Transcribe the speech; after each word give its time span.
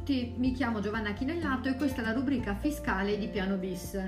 tutti, 0.00 0.32
mi 0.38 0.52
chiamo 0.52 0.80
Giovanna 0.80 1.12
Chinellato 1.12 1.68
e 1.68 1.76
questa 1.76 2.00
è 2.00 2.04
la 2.04 2.12
rubrica 2.12 2.54
fiscale 2.54 3.18
di 3.18 3.28
Piano 3.28 3.56
Bis. 3.56 4.00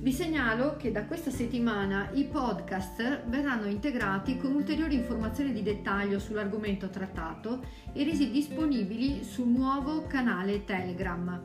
Vi 0.00 0.12
segnalo 0.12 0.76
che 0.76 0.92
da 0.92 1.06
questa 1.06 1.30
settimana 1.30 2.10
i 2.12 2.24
podcast 2.24 3.24
verranno 3.26 3.66
integrati 3.66 4.36
con 4.36 4.54
ulteriori 4.54 4.94
informazioni 4.94 5.52
di 5.52 5.62
dettaglio 5.62 6.18
sull'argomento 6.18 6.90
trattato 6.90 7.64
e 7.92 8.04
resi 8.04 8.30
disponibili 8.30 9.24
sul 9.24 9.48
nuovo 9.48 10.06
canale 10.06 10.64
Telegram. 10.64 11.42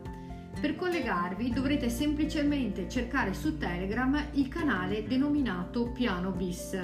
Per 0.60 0.76
collegarvi 0.76 1.50
dovrete 1.50 1.90
semplicemente 1.90 2.90
cercare 2.90 3.34
su 3.34 3.58
Telegram 3.58 4.28
il 4.34 4.50
canale 4.50 5.08
denominato 5.08 5.90
Piano 5.92 6.32
Bis. 6.32 6.78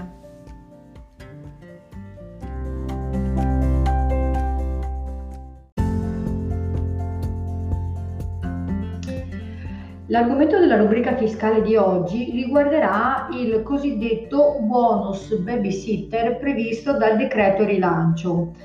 L'argomento 10.11 10.57
della 10.57 10.77
rubrica 10.77 11.15
fiscale 11.15 11.61
di 11.61 11.75
oggi 11.75 12.31
riguarderà 12.31 13.27
il 13.31 13.61
cosiddetto 13.61 14.57
bonus 14.59 15.37
babysitter 15.37 16.39
previsto 16.39 16.97
dal 16.97 17.15
decreto 17.15 17.63
rilancio. 17.63 18.55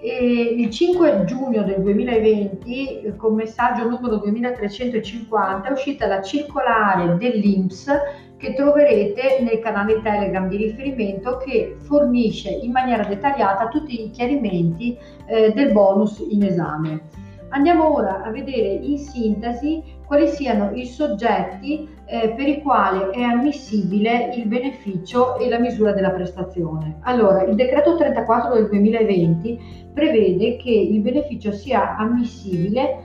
E 0.00 0.54
il 0.56 0.70
5 0.70 1.24
giugno 1.26 1.64
del 1.64 1.82
2020, 1.82 3.12
con 3.18 3.34
messaggio 3.34 3.86
numero 3.86 4.16
2350, 4.16 5.68
è 5.68 5.72
uscita 5.72 6.06
la 6.06 6.22
circolare 6.22 7.18
dell'INPS 7.18 7.92
che 8.38 8.54
troverete 8.54 9.40
nel 9.42 9.58
canale 9.58 10.00
Telegram 10.00 10.48
di 10.48 10.56
riferimento 10.56 11.36
che 11.36 11.76
fornisce 11.78 12.48
in 12.48 12.70
maniera 12.70 13.04
dettagliata 13.04 13.68
tutti 13.68 14.02
i 14.02 14.10
chiarimenti 14.12 14.96
eh, 15.26 15.52
del 15.52 15.72
bonus 15.72 16.24
in 16.26 16.42
esame. 16.42 17.25
Andiamo 17.50 17.94
ora 17.94 18.22
a 18.22 18.30
vedere 18.30 18.68
in 18.68 18.98
sintesi 18.98 19.82
quali 20.06 20.28
siano 20.28 20.72
i 20.72 20.84
soggetti 20.84 21.88
eh, 22.06 22.34
per 22.36 22.48
i 22.48 22.60
quali 22.60 23.14
è 23.16 23.22
ammissibile 23.22 24.34
il 24.34 24.46
beneficio 24.46 25.38
e 25.38 25.48
la 25.48 25.58
misura 25.58 25.92
della 25.92 26.10
prestazione. 26.10 26.98
Allora, 27.02 27.44
il 27.44 27.54
decreto 27.54 27.96
34 27.96 28.54
del 28.54 28.68
2020 28.68 29.90
prevede 29.94 30.56
che 30.56 30.70
il 30.70 31.00
beneficio 31.00 31.52
sia 31.52 31.96
ammissibile 31.96 33.04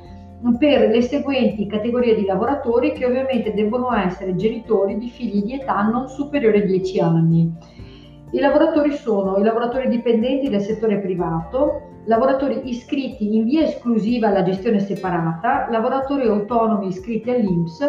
per 0.58 0.90
le 0.90 1.02
seguenti 1.04 1.68
categorie 1.68 2.16
di 2.16 2.26
lavoratori 2.26 2.94
che 2.94 3.06
ovviamente 3.06 3.54
devono 3.54 3.94
essere 3.94 4.36
genitori 4.36 4.98
di 4.98 5.10
figli 5.10 5.44
di 5.44 5.54
età 5.54 5.84
non 5.84 6.10
superiore 6.10 6.64
a 6.64 6.66
10 6.66 7.00
anni. 7.00 7.54
I 8.34 8.40
lavoratori 8.40 8.94
sono 8.94 9.38
i 9.38 9.44
lavoratori 9.44 9.90
dipendenti 9.90 10.50
del 10.50 10.62
settore 10.62 11.00
privato, 11.00 12.00
lavoratori 12.06 12.62
iscritti 12.70 13.36
in 13.36 13.44
via 13.44 13.64
esclusiva 13.64 14.30
alla 14.30 14.44
gestione 14.44 14.80
separata, 14.80 15.68
lavoratori 15.70 16.26
autonomi 16.28 16.88
iscritti 16.88 17.30
all'INPS 17.30 17.86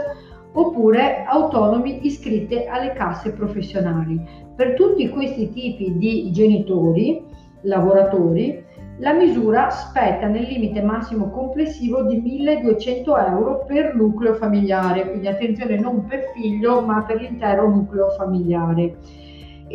oppure 0.54 1.22
autonomi 1.24 2.04
iscritti 2.04 2.56
alle 2.66 2.92
casse 2.92 3.32
professionali. 3.32 4.20
Per 4.56 4.74
tutti 4.74 5.08
questi 5.10 5.48
tipi 5.52 5.96
di 5.96 6.32
genitori, 6.32 7.24
lavoratori, 7.62 8.64
la 8.98 9.12
misura 9.12 9.70
spetta 9.70 10.26
nel 10.26 10.42
limite 10.42 10.82
massimo 10.82 11.30
complessivo 11.30 12.02
di 12.02 12.20
1200 12.20 13.16
euro 13.16 13.64
per 13.64 13.94
nucleo 13.94 14.34
familiare, 14.34 15.08
quindi 15.08 15.28
attenzione 15.28 15.78
non 15.78 16.04
per 16.04 16.32
figlio 16.34 16.80
ma 16.82 17.04
per 17.04 17.20
l'intero 17.20 17.68
nucleo 17.68 18.10
familiare. 18.10 18.98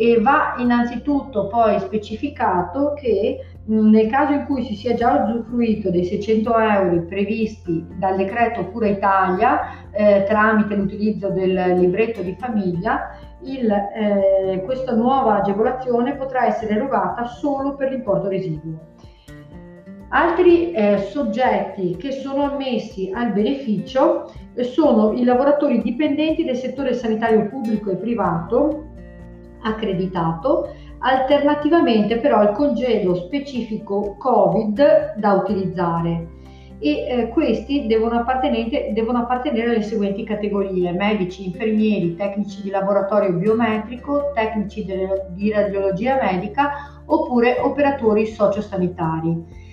E 0.00 0.20
va 0.20 0.54
innanzitutto 0.58 1.48
poi 1.48 1.80
specificato 1.80 2.94
che 2.94 3.44
nel 3.64 4.08
caso 4.08 4.32
in 4.32 4.44
cui 4.46 4.62
si 4.62 4.76
sia 4.76 4.94
già 4.94 5.24
usufruito 5.24 5.90
dei 5.90 6.04
600 6.04 6.56
euro 6.56 7.02
previsti 7.02 7.84
dal 7.98 8.16
decreto 8.16 8.70
Cura 8.70 8.86
Italia 8.86 9.90
eh, 9.90 10.24
tramite 10.28 10.76
l'utilizzo 10.76 11.30
del 11.30 11.74
libretto 11.78 12.22
di 12.22 12.36
famiglia, 12.38 13.10
il, 13.42 13.70
eh, 13.70 14.62
questa 14.64 14.94
nuova 14.94 15.40
agevolazione 15.40 16.14
potrà 16.14 16.46
essere 16.46 16.76
erogata 16.76 17.26
solo 17.26 17.74
per 17.74 17.90
l'importo 17.90 18.28
residuo. 18.28 18.78
Altri 20.10 20.70
eh, 20.72 20.98
soggetti 21.10 21.96
che 21.96 22.12
sono 22.12 22.44
ammessi 22.52 23.10
al 23.12 23.32
beneficio 23.32 24.32
eh, 24.54 24.62
sono 24.62 25.12
i 25.12 25.24
lavoratori 25.24 25.82
dipendenti 25.82 26.44
del 26.44 26.56
settore 26.56 26.94
sanitario 26.94 27.48
pubblico 27.48 27.90
e 27.90 27.96
privato 27.96 28.86
accreditato, 29.62 30.74
alternativamente 30.98 32.18
però 32.18 32.38
al 32.38 32.52
congedo 32.52 33.14
specifico 33.14 34.16
Covid 34.18 35.14
da 35.16 35.32
utilizzare 35.34 36.36
e 36.80 36.90
eh, 36.90 37.28
questi 37.28 37.86
devono, 37.86 38.24
devono, 38.92 39.18
appartenere 39.18 39.70
alle 39.70 39.82
seguenti 39.82 40.22
categorie 40.22 40.92
medici, 40.92 41.44
infermieri, 41.44 42.14
tecnici 42.14 42.62
di 42.62 42.70
laboratorio 42.70 43.32
biometrico, 43.32 44.30
tecnici 44.32 44.84
de, 44.84 45.26
di 45.30 45.50
radiologia 45.50 46.18
medica 46.22 47.02
oppure 47.06 47.58
operatori 47.60 48.26
sociosanitari. 48.26 49.66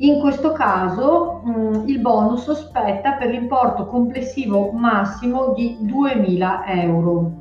In 0.00 0.20
questo 0.20 0.52
caso 0.52 1.40
mh, 1.44 1.50
mm, 1.50 1.88
il 1.88 2.00
bonus 2.00 2.50
spetta 2.52 3.12
per 3.12 3.30
l'importo 3.30 3.86
complessivo 3.86 4.70
massimo 4.72 5.52
di 5.54 5.78
2.000 5.82 6.62
euro. 6.66 7.37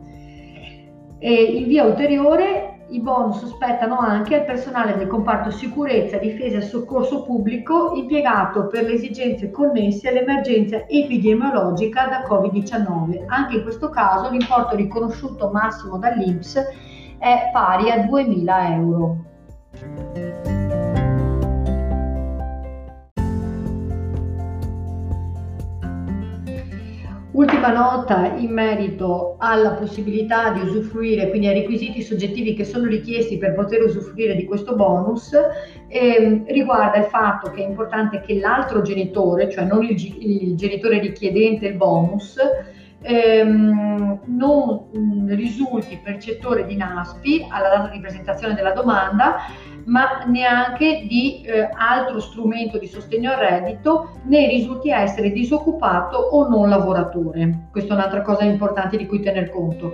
E 1.19 1.31
in 1.31 1.67
via 1.67 1.83
ulteriore 1.83 2.78
i 2.89 3.01
bonus 3.01 3.45
spettano 3.45 3.97
anche 4.00 4.35
al 4.35 4.45
personale 4.45 4.95
del 4.95 5.07
comparto 5.07 5.51
sicurezza, 5.51 6.17
difesa 6.17 6.57
e 6.57 6.61
soccorso 6.61 7.23
pubblico 7.23 7.94
impiegato 7.95 8.67
per 8.67 8.83
le 8.83 8.94
esigenze 8.94 9.51
connesse 9.51 10.07
all'emergenza 10.07 10.88
epidemiologica 10.88 12.07
da 12.07 12.22
Covid-19. 12.22 13.23
Anche 13.28 13.57
in 13.57 13.63
questo 13.63 13.89
caso 13.89 14.29
l'importo 14.29 14.75
riconosciuto 14.75 15.50
massimo 15.51 15.97
dall'INPS 15.97 16.63
è 17.17 17.49
pari 17.51 17.89
a 17.89 18.05
2.000 18.05 18.72
euro. 18.72 19.17
Ultima 27.38 27.72
nota 27.72 28.34
in 28.36 28.52
merito 28.52 29.36
alla 29.38 29.74
possibilità 29.74 30.50
di 30.53 30.62
usufruire, 30.62 31.30
quindi 31.30 31.46
ai 31.46 31.59
requisiti 31.59 32.02
soggettivi 32.02 32.56
che 32.56 32.64
sono 32.64 32.86
richiesti 32.86 33.38
per 33.38 33.53
poter 33.53 33.84
usufruire 33.84 34.36
di 34.36 34.44
questo 34.44 34.74
bonus, 34.74 35.34
eh, 35.88 36.44
riguarda 36.47 36.97
il 36.97 37.03
fatto 37.03 37.52
che 37.52 37.64
è 37.64 37.68
importante 37.68 38.22
che 38.22 38.40
l'altro 38.40 38.81
genitore, 38.81 39.52
cioè 39.52 39.66
non 39.66 39.84
il, 39.84 39.92
il 40.18 40.56
genitore 40.56 40.97
richiedente 41.00 41.68
il 41.68 41.76
bonus, 41.76 42.38
ehm, 43.02 44.22
non 44.26 44.88
mh, 44.92 45.36
risulti 45.36 46.00
percettore 46.03 46.66
di 46.66 46.76
NASPI 46.76 47.46
alla 47.52 47.70
data 47.70 47.90
di 47.90 48.00
presentazione 48.00 48.56
della 48.56 48.72
domanda 48.72 49.36
ma 49.88 50.24
neanche 50.25 51.06
di 51.08 51.42
eh, 51.42 51.70
altro 51.74 52.20
strumento 52.20 52.78
di 52.78 52.88
sostegno 52.88 53.31
al 53.31 53.38
reddito, 53.38 54.20
né 54.24 54.48
risulti 54.48 54.90
essere 54.90 55.31
disoccupato 55.31 56.18
o 56.18 56.48
non 56.48 56.70
lavoratore. 56.70 57.68
Questa 57.72 57.94
è 57.94 57.97
un'altra 57.97 58.22
cosa 58.22 58.44
importante 58.44 58.97
di 58.97 59.06
cui 59.06 59.22
tener 59.22 59.50
conto. 59.50 59.94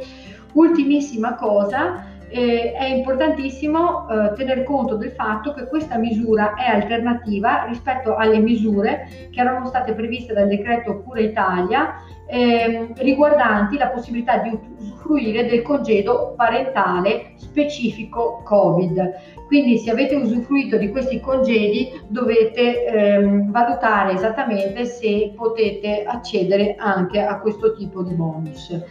Ultimissima 0.54 1.36
cosa, 1.36 2.06
eh, 2.34 2.74
è 2.74 2.86
importantissimo 2.86 4.08
eh, 4.10 4.34
tener 4.36 4.64
conto 4.64 4.96
del 4.96 5.12
fatto 5.12 5.54
che 5.54 5.68
questa 5.68 5.98
misura 5.98 6.56
è 6.56 6.68
alternativa 6.68 7.66
rispetto 7.66 8.16
alle 8.16 8.40
misure 8.40 9.30
che 9.30 9.40
erano 9.40 9.68
state 9.68 9.94
previste 9.94 10.34
dal 10.34 10.48
decreto 10.48 11.02
Cura 11.04 11.20
Italia 11.20 11.94
eh, 12.26 12.94
riguardanti 12.96 13.78
la 13.78 13.90
possibilità 13.90 14.38
di 14.38 14.58
usufruire 14.80 15.46
del 15.46 15.62
congedo 15.62 16.34
parentale 16.36 17.34
specifico 17.36 18.42
Covid. 18.44 19.12
Quindi 19.46 19.78
se 19.78 19.92
avete 19.92 20.16
usufruito 20.16 20.78
di 20.78 20.90
questi 20.90 21.20
congedi 21.20 21.92
dovete 22.08 22.86
ehm, 22.86 23.52
valutare 23.52 24.14
esattamente 24.14 24.86
se 24.86 25.34
potete 25.36 26.04
accedere 26.04 26.76
anche 26.78 27.22
a 27.22 27.40
questo 27.40 27.76
tipo 27.76 28.02
di 28.02 28.16
bonus. 28.16 28.82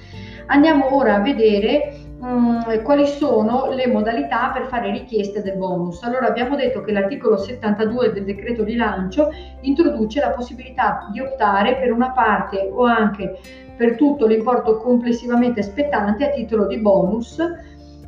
Andiamo 0.46 0.94
ora 0.94 1.16
a 1.16 1.20
vedere 1.20 1.92
mh, 2.18 2.82
quali 2.82 3.06
sono 3.06 3.70
le 3.70 3.86
modalità 3.86 4.50
per 4.52 4.66
fare 4.66 4.90
richieste 4.90 5.42
del 5.42 5.56
bonus. 5.56 6.02
Allora 6.02 6.26
abbiamo 6.26 6.56
detto 6.56 6.82
che 6.82 6.92
l'articolo 6.92 7.36
72 7.36 8.12
del 8.12 8.24
decreto 8.24 8.64
rilancio 8.64 9.30
introduce 9.62 10.20
la 10.20 10.30
possibilità 10.30 11.08
di 11.10 11.20
optare 11.20 11.76
per 11.76 11.92
una 11.92 12.12
parte 12.12 12.70
o 12.72 12.84
anche 12.84 13.38
per 13.76 13.96
tutto 13.96 14.26
l'importo 14.26 14.76
complessivamente 14.78 15.62
spettante 15.62 16.28
a 16.28 16.32
titolo 16.32 16.66
di 16.66 16.78
bonus 16.78 17.38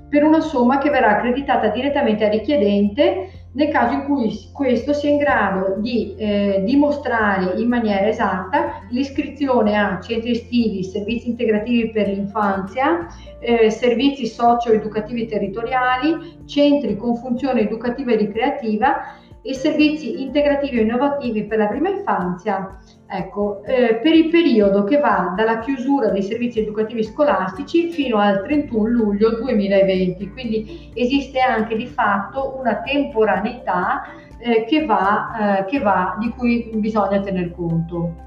per 0.09 0.23
una 0.23 0.41
somma 0.41 0.79
che 0.79 0.91
verrà 0.91 1.17
accreditata 1.17 1.69
direttamente 1.69 2.25
al 2.25 2.31
richiedente 2.31 3.44
nel 3.55 3.69
caso 3.69 3.95
in 3.95 4.05
cui 4.05 4.51
questo 4.53 4.93
sia 4.93 5.11
in 5.11 5.17
grado 5.17 5.77
di 5.79 6.15
eh, 6.17 6.63
dimostrare 6.65 7.61
in 7.61 7.69
maniera 7.69 8.09
esatta 8.09 8.83
l'iscrizione 8.91 9.77
a 9.77 10.01
centri 10.01 10.33
estivi, 10.33 10.83
servizi 10.83 11.29
integrativi 11.29 11.91
per 11.91 12.09
l'infanzia, 12.09 13.07
eh, 13.39 13.71
servizi 13.71 14.27
socio-educativi 14.27 15.27
territoriali, 15.27 16.43
centri 16.47 16.97
con 16.97 17.17
funzione 17.17 17.61
educativa 17.61 18.13
e 18.13 18.17
ricreativa 18.17 19.15
e 19.41 19.55
servizi 19.55 20.23
integrativi 20.23 20.79
e 20.79 20.83
innovativi 20.83 21.45
per 21.45 21.59
la 21.59 21.69
prima 21.69 21.91
infanzia, 21.91 22.79
ecco, 23.17 23.63
eh, 23.65 23.97
per 24.03 24.13
il 24.13 24.29
periodo 24.29 24.85
che 24.85 24.99
va 24.99 25.33
dalla 25.37 25.61
chiusura 25.61 26.09
dei 26.09 26.23
servizi 26.23 26.61
educativi 26.61 27.05
scolastici 27.05 27.91
fino 27.91 28.19
al 28.19 28.43
31 28.43 28.89
luglio 28.89 29.37
2020. 29.37 30.31
Quindi 30.31 30.91
esiste 30.95 31.39
anche 31.39 31.77
di 31.77 31.87
fatto 31.87 32.57
una 32.59 32.83
temporaneità 32.83 34.03
eh, 34.39 34.65
che 34.65 34.85
va, 34.85 35.61
eh, 35.61 35.65
che 35.67 35.79
va, 35.79 36.17
di 36.19 36.31
cui 36.31 36.71
bisogna 36.75 37.21
tener 37.21 37.53
conto. 37.53 38.24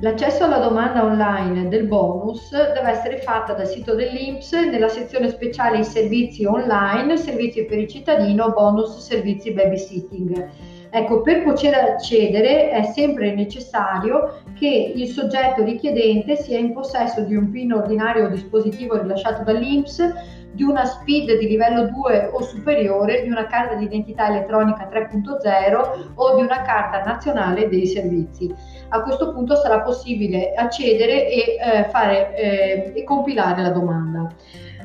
L'accesso 0.00 0.44
alla 0.44 0.58
domanda 0.58 1.04
online 1.04 1.68
del 1.68 1.86
bonus 1.86 2.50
deve 2.50 2.90
essere 2.90 3.16
fatta 3.16 3.54
dal 3.54 3.66
sito 3.66 3.94
dell'INPS 3.94 4.52
nella 4.70 4.88
sezione 4.88 5.30
speciale 5.30 5.78
i 5.78 5.84
servizi 5.84 6.44
online, 6.44 7.16
servizi 7.16 7.64
per 7.64 7.78
il 7.78 7.88
cittadino, 7.88 8.52
bonus 8.52 8.98
servizi 8.98 9.52
babysitting. 9.52 10.50
Ecco, 10.90 11.20
per 11.22 11.42
poter 11.42 11.74
accedere 11.74 12.70
è 12.70 12.82
sempre 12.84 13.34
necessario 13.34 14.42
che 14.58 14.92
il 14.94 15.08
soggetto 15.08 15.62
richiedente 15.62 16.36
sia 16.36 16.58
in 16.58 16.72
possesso 16.72 17.22
di 17.22 17.34
un 17.34 17.50
PIN 17.50 17.72
ordinario 17.72 18.26
o 18.26 18.28
dispositivo 18.28 19.00
rilasciato 19.00 19.42
dall'INPS, 19.42 20.34
di 20.56 20.62
una 20.62 20.86
SPID 20.86 21.38
di 21.38 21.48
livello 21.48 21.86
2 21.86 22.30
o 22.32 22.42
superiore, 22.42 23.22
di 23.22 23.28
una 23.28 23.46
carta 23.46 23.74
di 23.74 23.84
identità 23.84 24.28
elettronica 24.28 24.88
3.0 24.90 26.12
o 26.14 26.34
di 26.34 26.40
una 26.40 26.62
carta 26.62 27.02
nazionale 27.02 27.68
dei 27.68 27.86
servizi. 27.86 28.52
A 28.88 29.02
questo 29.02 29.32
punto 29.32 29.54
sarà 29.56 29.82
possibile 29.82 30.54
accedere 30.54 31.28
e, 31.28 31.56
eh, 31.60 31.84
fare, 31.90 32.34
eh, 32.34 32.92
e 32.94 33.04
compilare 33.04 33.60
la 33.60 33.70
domanda. 33.70 34.32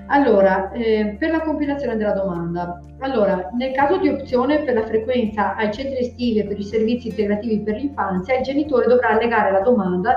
Allora, 0.08 0.72
eh, 0.72 1.16
per 1.18 1.32
la 1.32 1.42
compilazione 1.42 1.96
della 1.96 2.12
domanda, 2.12 2.82
allora, 3.00 3.50
nel 3.58 3.72
caso 3.72 3.98
di 3.98 4.10
opzione 4.10 4.60
per 4.60 4.74
la 4.74 4.86
frequenza 4.86 5.56
ai 5.56 5.72
centri 5.72 6.00
estivi 6.00 6.40
e 6.40 6.46
per 6.46 6.60
i 6.60 6.64
servizi 6.64 7.08
integrativi 7.08 7.62
per 7.62 7.76
l'infanzia, 7.76 8.38
il 8.38 8.44
genitore 8.44 8.88
dovrà 8.88 9.10
allegare 9.10 9.52
la 9.52 9.62
domanda 9.62 10.16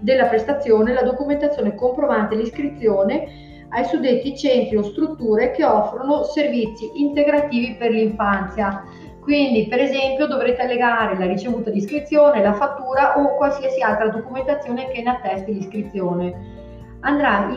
della 0.00 0.26
prestazione 0.26 0.94
la 0.94 1.02
documentazione 1.02 1.74
comprovante 1.74 2.34
l'iscrizione 2.34 3.48
ai 3.68 3.84
suddetti 3.84 4.36
centri 4.36 4.76
o 4.76 4.82
strutture 4.82 5.52
che 5.52 5.64
offrono 5.64 6.24
servizi 6.24 6.90
integrativi 6.94 7.76
per 7.76 7.90
l'infanzia. 7.90 8.82
Quindi, 9.20 9.68
per 9.68 9.78
esempio, 9.78 10.26
dovrete 10.26 10.62
allegare 10.62 11.16
la 11.16 11.26
ricevuta 11.26 11.70
di 11.70 11.78
iscrizione, 11.78 12.42
la 12.42 12.54
fattura 12.54 13.14
o 13.16 13.36
qualsiasi 13.36 13.80
altra 13.80 14.08
documentazione 14.08 14.88
che 14.88 15.02
ne 15.02 15.10
attesti 15.10 15.54
l'iscrizione 15.54 16.59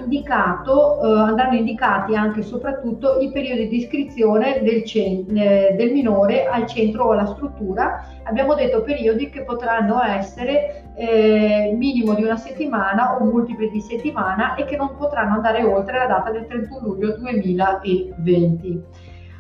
indicato, 0.02 1.02
eh, 1.02 1.20
andranno 1.20 1.56
indicati 1.58 2.16
anche 2.16 2.40
e 2.40 2.44
soprattutto 2.44 3.20
i 3.20 3.32
periodi 3.32 3.68
di 3.68 3.78
iscrizione 3.78 4.62
del, 4.64 4.84
cen- 4.86 5.36
eh, 5.36 5.76
del, 5.76 5.92
minore 5.92 6.48
al 6.48 6.66
centro 6.66 7.06
o 7.06 7.12
alla 7.12 7.26
struttura. 7.26 8.06
Abbiamo 8.24 8.56
detto 8.56 8.84
periodi 8.84 9.30
che 9.30 9.44
potranno 9.44 10.02
essere 10.02 10.94
eh, 10.96 11.74
minimo 11.78 12.14
di 12.14 12.24
una 12.24 12.38
settimana 12.38 13.18
o 13.20 13.26
multipli 13.26 13.70
di 13.70 13.82
settimana 13.82 14.56
e 14.56 14.64
che 14.64 14.78
non 14.78 14.96
potranno 14.96 15.36
andare 15.36 15.64
oltre 15.64 15.98
la 15.98 16.06
data 16.06 16.32
del 16.32 16.48
31 16.48 16.80
luglio 16.86 17.18
2020. 17.18 18.84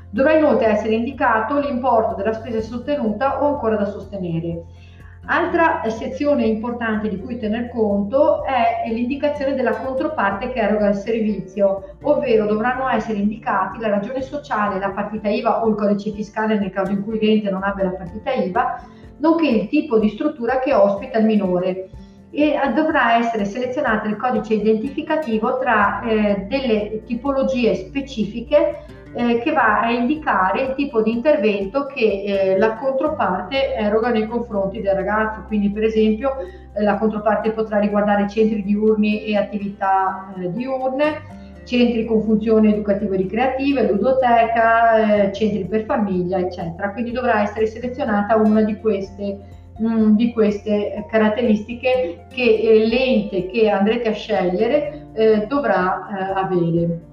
Dovrà 0.10 0.34
inoltre 0.34 0.68
essere 0.68 0.96
indicato 0.96 1.60
l'importo 1.60 2.14
della 2.16 2.34
spesa 2.34 2.60
sostenuta 2.62 3.42
o 3.42 3.48
ancora 3.48 3.78
da 3.78 3.86
sostenere. 3.86 4.64
Altra 5.26 5.82
sezione 5.88 6.46
importante 6.46 7.08
di 7.08 7.18
cui 7.18 7.38
tener 7.38 7.70
conto 7.70 8.44
è 8.44 8.92
l'indicazione 8.92 9.56
della 9.56 9.78
controparte 9.78 10.52
che 10.52 10.60
eroga 10.60 10.90
il 10.90 10.96
servizio, 10.96 11.96
ovvero 12.02 12.46
dovranno 12.46 12.90
essere 12.90 13.20
indicati 13.20 13.80
la 13.80 13.88
ragione 13.88 14.22
sociale, 14.22 14.80
la 14.80 14.90
partita 14.90 15.30
IVA 15.30 15.64
o 15.64 15.70
il 15.70 15.76
codice 15.76 16.12
fiscale 16.12 16.60
nel 16.60 16.72
caso 16.72 16.92
in 16.92 17.06
cui 17.06 17.20
l'ente 17.22 17.50
non 17.50 17.64
abbia 17.64 17.86
la 17.86 17.92
partita 17.92 18.34
IVA, 18.34 18.84
nonché 19.20 19.48
il 19.48 19.70
tipo 19.70 19.98
di 19.98 20.10
struttura 20.10 20.60
che 20.60 20.74
ospita 20.74 21.20
il 21.20 21.26
minore. 21.26 21.90
E 22.30 22.56
dovrà 22.76 23.16
essere 23.18 23.46
selezionato 23.46 24.10
il 24.10 24.18
codice 24.18 24.56
identificativo 24.56 25.58
tra 25.58 26.02
eh, 26.02 26.48
delle 26.50 27.04
tipologie 27.06 27.76
specifiche 27.76 28.86
eh, 29.16 29.40
che 29.40 29.52
va 29.52 29.82
a 29.82 29.92
indicare 29.92 30.62
il 30.62 30.74
tipo 30.76 31.02
di 31.02 31.12
intervento 31.12 31.86
che 31.86 32.24
eh, 32.26 32.58
la 32.58 32.76
controparte 32.76 33.76
eroga 33.76 34.10
nei 34.10 34.28
confronti 34.28 34.82
del 34.82 34.96
ragazzo. 34.96 35.44
Quindi, 35.48 35.70
per 35.70 35.84
esempio, 35.84 36.36
eh, 36.74 36.82
la 36.82 36.98
controparte 36.98 37.52
potrà 37.52 37.80
riguardare 37.80 38.28
centri 38.28 38.64
diurni 38.64 39.24
e 39.26 39.38
attività 39.38 40.34
eh, 40.38 40.52
diurne, 40.52 41.42
centri 41.64 42.06
con 42.06 42.24
funzioni 42.24 42.74
educative 42.74 43.14
e 43.14 43.18
ricreative, 43.18 43.92
ludoteca, 43.92 45.26
eh, 45.26 45.34
centri 45.34 45.66
per 45.66 45.86
famiglia, 45.86 46.40
eccetera. 46.40 46.92
Quindi 46.92 47.12
dovrà 47.12 47.44
essere 47.44 47.68
selezionata 47.68 48.36
una 48.36 48.64
di 48.64 48.78
queste 48.80 49.38
mm, 49.80 50.16
di 50.16 50.34
queste 50.34 51.06
caratteristiche 51.10 52.26
che 52.34 52.44
eh, 52.44 52.88
l'ente 52.88 53.46
che 53.48 53.70
andrete 53.70 54.10
a 54.10 54.14
scegliere 54.14 55.02
dovrà 55.48 56.34
avere. 56.34 57.13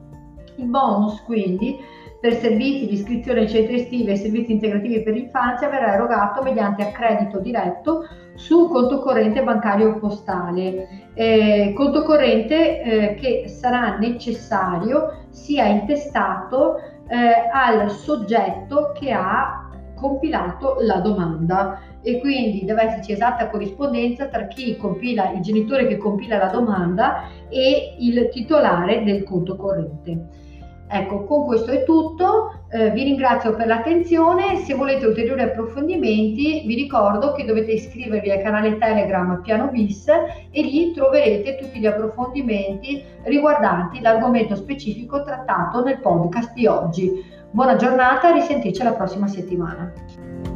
Il 0.61 0.67
bonus 0.67 1.23
quindi 1.23 1.79
per 2.21 2.35
servizi 2.35 2.87
di 2.87 2.93
iscrizione 2.93 3.41
ai 3.41 3.49
centri 3.49 3.77
estivi 3.77 4.11
e 4.11 4.17
servizi 4.17 4.53
integrativi 4.53 5.03
per 5.03 5.15
l'infanzia 5.15 5.71
verrà 5.71 5.95
erogato 5.95 6.43
mediante 6.43 6.83
accredito 6.83 7.39
diretto 7.39 8.05
su 8.35 8.69
conto 8.69 9.01
corrente 9.01 9.43
bancario 9.43 9.99
postale, 9.99 11.13
eh, 11.15 11.73
conto 11.75 12.03
corrente 12.03 12.83
eh, 12.83 13.15
che 13.15 13.49
sarà 13.49 13.97
necessario 13.97 15.25
sia 15.31 15.65
intestato 15.65 16.77
eh, 17.09 17.49
al 17.51 17.91
soggetto 17.91 18.93
che 18.93 19.13
ha 19.13 19.71
compilato 19.95 20.77
la 20.81 21.01
domanda 21.01 21.81
e 22.03 22.21
quindi 22.21 22.65
deve 22.67 22.83
esserci 22.83 23.13
esatta 23.13 23.49
corrispondenza 23.49 24.27
tra 24.27 24.47
chi 24.47 24.77
compila, 24.77 25.33
il 25.33 25.41
genitore 25.41 25.87
che 25.87 25.97
compila 25.97 26.37
la 26.37 26.49
domanda 26.49 27.29
e 27.49 27.97
il 27.99 28.29
titolare 28.31 29.03
del 29.05 29.23
conto 29.25 29.57
corrente. 29.57 30.49
Ecco, 30.93 31.23
con 31.25 31.45
questo 31.47 31.71
è 31.71 31.85
tutto, 31.85 32.65
eh, 32.69 32.91
vi 32.91 33.05
ringrazio 33.05 33.55
per 33.55 33.69
l'attenzione, 33.69 34.57
se 34.57 34.75
volete 34.75 35.07
ulteriori 35.07 35.43
approfondimenti 35.43 36.65
vi 36.67 36.75
ricordo 36.75 37.33
che 37.33 37.45
dovete 37.45 37.71
iscrivervi 37.71 38.29
al 38.29 38.43
canale 38.43 38.77
Telegram 38.77 39.41
Piano 39.41 39.69
Bis 39.69 40.09
e 40.09 40.63
lì 40.63 40.93
troverete 40.93 41.59
tutti 41.59 41.79
gli 41.79 41.87
approfondimenti 41.87 43.05
riguardanti 43.23 44.01
l'argomento 44.01 44.57
specifico 44.57 45.23
trattato 45.23 45.85
nel 45.85 46.01
podcast 46.01 46.53
di 46.55 46.67
oggi. 46.67 47.25
Buona 47.53 47.77
giornata, 47.77 48.33
risentirci 48.33 48.83
la 48.83 48.93
prossima 48.93 49.29
settimana. 49.29 50.50